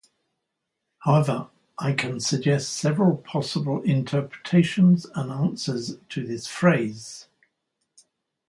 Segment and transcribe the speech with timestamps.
[1.01, 7.27] However, I can suggest several possible interpretations and answers to this phrase.